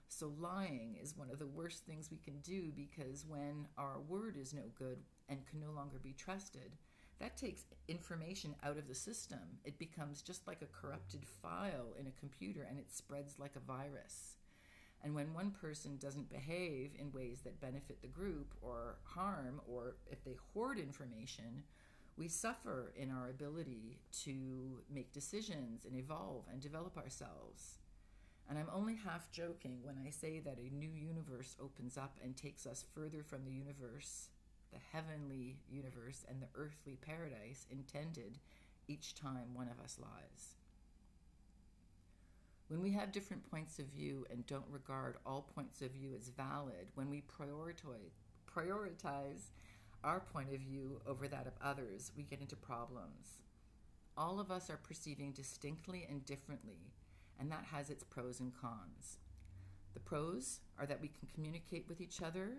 So, 0.09 0.33
lying 0.39 0.97
is 1.03 1.17
one 1.17 1.31
of 1.31 1.39
the 1.39 1.47
worst 1.47 1.85
things 1.85 2.11
we 2.11 2.19
can 2.19 2.39
do 2.41 2.71
because 2.75 3.25
when 3.27 3.67
our 3.79 4.01
word 4.09 4.37
is 4.39 4.53
no 4.53 4.63
good 4.79 4.99
and 5.29 5.47
can 5.47 5.61
no 5.61 5.71
longer 5.71 5.99
be 6.03 6.13
trusted, 6.13 6.77
that 7.19 7.37
takes 7.37 7.65
information 7.89 8.55
out 8.63 8.77
of 8.77 8.89
the 8.89 8.95
system. 8.95 9.59
It 9.65 9.79
becomes 9.79 10.23
just 10.23 10.47
like 10.47 10.61
a 10.61 10.67
corrupted 10.67 11.25
file 11.25 11.95
in 11.99 12.07
a 12.07 12.21
computer 12.21 12.67
and 12.69 12.79
it 12.79 12.93
spreads 12.93 13.39
like 13.39 13.57
a 13.57 13.61
virus. 13.61 14.37
And 15.03 15.15
when 15.15 15.35
one 15.35 15.51
person 15.51 15.97
doesn't 15.97 16.31
behave 16.31 16.93
in 16.99 17.11
ways 17.13 17.41
that 17.43 17.61
benefit 17.61 18.03
the 18.03 18.09
group 18.09 18.55
or 18.61 18.97
harm, 19.05 19.61
or 19.67 19.97
if 20.11 20.23
they 20.25 20.37
hoard 20.53 20.79
information, 20.79 21.65
we 22.17 22.29
suffer 22.29 22.93
in 22.97 23.11
our 23.11 23.29
ability 23.29 23.99
to 24.25 24.83
make 24.93 25.13
decisions 25.13 25.85
and 25.85 25.97
evolve 25.97 26.45
and 26.51 26.61
develop 26.61 26.97
ourselves. 26.97 27.79
And 28.49 28.59
I'm 28.59 28.69
only 28.73 28.97
half 28.97 29.31
joking 29.31 29.79
when 29.83 29.97
I 30.05 30.11
say 30.11 30.41
that 30.41 30.59
a 30.59 30.75
new 30.75 30.91
universe 30.91 31.57
opens 31.61 31.97
up 31.97 32.19
and 32.23 32.37
takes 32.37 32.67
us 32.67 32.85
further 32.95 33.23
from 33.23 33.45
the 33.45 33.53
universe, 33.53 34.29
the 34.73 34.79
heavenly 34.93 35.57
universe, 35.71 36.25
and 36.29 36.43
the 36.43 36.49
earthly 36.55 36.99
paradise 37.01 37.67
intended 37.71 38.39
each 38.89 39.15
time 39.15 39.55
one 39.55 39.69
of 39.69 39.83
us 39.83 39.99
lies. 40.01 40.57
When 42.69 42.83
we 42.83 42.93
have 42.93 43.13
different 43.13 43.51
points 43.51 43.79
of 43.79 43.87
view 43.87 44.27
and 44.31 44.47
don't 44.47 44.65
regard 44.71 45.17
all 45.25 45.49
points 45.55 45.83
of 45.83 45.93
view 45.93 46.13
as 46.17 46.29
valid, 46.29 46.89
when 46.95 47.11
we 47.11 47.23
prioritize, 47.23 48.17
prioritize 48.51 49.51
our 50.05 50.21
point 50.21 50.53
of 50.53 50.61
view 50.61 51.01
over 51.07 51.29
that 51.29 51.47
of 51.47 51.53
others, 51.63 52.13
we 52.17 52.23
get 52.23 52.41
into 52.41 52.57
problems. 52.57 53.43
All 54.17 54.41
of 54.41 54.51
us 54.51 54.69
are 54.69 54.77
perceiving 54.77 55.33
distinctly 55.33 56.07
and 56.09 56.25
differently 56.25 56.93
and 57.43 57.51
that 57.51 57.65
has 57.73 57.91
its 57.91 58.05
pros 58.05 58.39
and 58.39 58.53
cons. 58.61 59.19
The 59.95 60.01
pros 60.01 60.61
are 60.79 60.87
that 60.87 61.01
we 61.01 61.09
can 61.09 61.29
communicate 61.35 61.87
with 61.89 62.01
each 62.01 62.23
other 62.23 62.51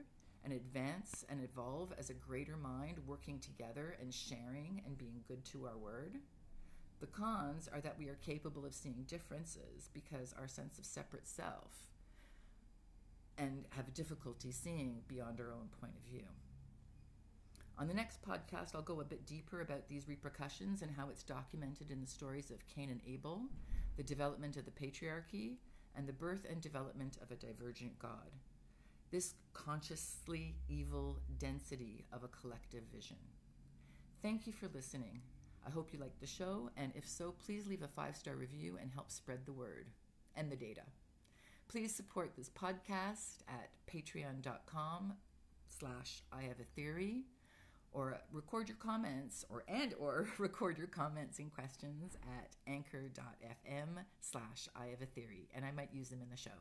and 0.44 0.52
advance 0.52 1.24
and 1.30 1.42
evolve 1.42 1.94
as 1.98 2.10
a 2.10 2.14
greater 2.14 2.58
mind, 2.58 3.00
working 3.08 3.40
together 3.40 3.96
and 4.02 4.14
sharing 4.14 4.82
and 4.86 4.98
being 4.98 5.24
good 5.26 5.46
to 5.46 5.66
our 5.66 5.78
word. 5.78 6.18
The 7.00 7.08
cons 7.08 7.70
are 7.74 7.80
that 7.80 7.98
we 7.98 8.10
are 8.10 8.18
capable 8.26 8.66
of 8.66 8.74
seeing 8.74 9.06
differences 9.08 9.90
because 9.94 10.36
our 10.38 10.50
sense 10.50 10.78
of 10.78 10.86
separate 10.86 11.28
self 11.28 11.72
and 13.38 13.64
have 13.70 13.94
difficulty 13.94 14.52
seeing 14.52 15.02
beyond 15.08 15.40
our 15.40 15.54
own 15.54 15.70
point 15.80 15.94
of 15.96 16.12
view. 16.12 16.26
On 17.78 17.88
the 17.88 17.94
next 17.94 18.22
podcast, 18.22 18.76
I'll 18.76 18.82
go 18.82 19.02
a 19.02 19.06
bit 19.06 19.26
deeper 19.26 19.62
about 19.62 19.88
these 19.88 20.08
repercussions 20.08 20.82
and 20.82 20.92
how 20.92 21.10
it's 21.10 21.24
documented 21.24 21.92
in 21.92 22.02
the 22.02 22.08
stories 22.08 22.52
of 22.52 22.68
Cain 22.68 22.90
and 22.90 23.02
Abel 23.08 23.50
the 23.96 24.04
development 24.04 24.58
of 24.58 24.66
the 24.66 24.72
patriarchy, 24.72 25.58
and 25.96 26.08
the 26.08 26.14
birth 26.14 26.46
and 26.50 26.62
development 26.62 27.18
of 27.22 27.32
a 27.32 27.36
divergent 27.36 27.98
God. 28.00 28.36
This 29.12 29.36
consciously 29.54 30.56
evil 30.68 31.20
density 31.38 32.06
of 32.12 32.24
a 32.24 32.28
collective 32.30 32.84
vision. 32.92 33.18
Thank 34.22 34.48
you 34.48 34.54
for 34.54 34.68
listening. 34.74 35.22
I 35.66 35.70
hope 35.70 35.94
you 35.94 36.00
liked 36.00 36.20
the 36.20 36.28
show, 36.28 36.72
and 36.76 36.92
if 36.96 37.08
so, 37.08 37.36
please 37.46 37.68
leave 37.68 37.84
a 37.84 37.88
five 37.88 38.16
star 38.16 38.36
review 38.36 38.78
and 38.82 38.92
help 38.92 39.12
spread 39.12 39.46
the 39.46 39.54
word 39.54 39.88
and 40.36 40.52
the 40.52 40.56
data. 40.56 40.82
Please 41.68 41.94
support 41.94 42.34
this 42.36 42.50
podcast 42.50 43.44
at 43.48 43.70
patreon.com 43.88 45.14
slash 45.68 46.24
I 46.32 46.44
have 46.44 46.60
a 46.60 46.76
theory 46.76 47.26
or 47.94 48.20
record 48.32 48.68
your 48.68 48.78
comments 48.78 49.46
or 49.50 49.64
and 49.68 49.94
or 50.00 50.28
record 50.38 50.78
your 50.78 50.88
comments 50.88 51.40
and 51.40 51.54
questions 51.54 52.18
at 52.40 52.56
anchor.fm 52.68 54.04
slash 54.20 54.68
I 54.76 54.88
have 54.88 55.02
a 55.02 55.06
theory 55.06 55.50
and 55.56 55.64
I 55.64 55.72
might 55.72 55.94
use 55.94 56.10
them 56.10 56.22
in 56.22 56.30
the 56.30 56.38
show. 56.38 56.52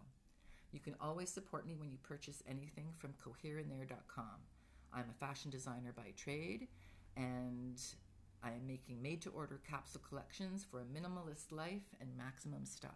You 0.72 0.80
can 0.80 0.94
always 1.00 1.28
support 1.28 1.66
me 1.66 1.74
when 1.74 1.90
you 1.90 1.98
purchase 2.02 2.42
anything 2.48 2.88
from 2.98 3.14
cohereinthhere.com. 3.24 4.40
I'm 4.92 5.10
a 5.10 5.26
fashion 5.26 5.50
designer 5.50 5.92
by 5.96 6.12
trade 6.16 6.68
and 7.16 7.80
I 8.42 8.50
am 8.50 8.66
making 8.66 9.00
made 9.00 9.22
to 9.22 9.30
order 9.30 9.60
capsule 9.68 10.02
collections 10.06 10.66
for 10.68 10.80
a 10.80 10.84
minimalist 10.84 11.52
life 11.52 11.94
and 12.00 12.16
maximum 12.16 12.64
style. 12.66 12.90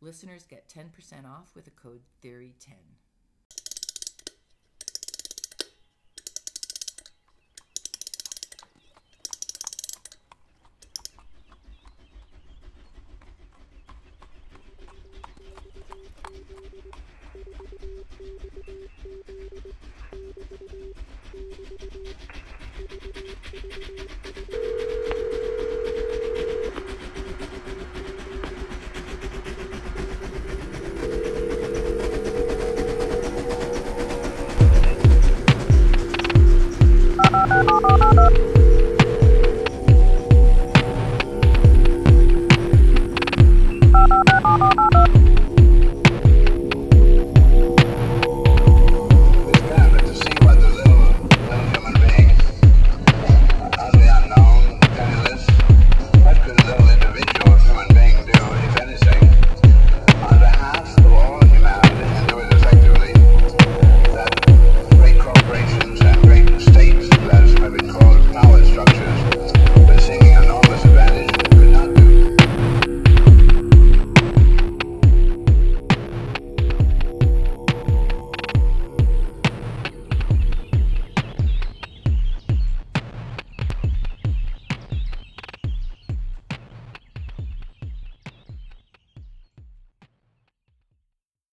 Listeners 0.00 0.44
get 0.44 0.68
10% 0.68 1.26
off 1.26 1.50
with 1.54 1.64
the 1.64 1.70
code 1.70 2.00
THEORY10. 2.22 2.72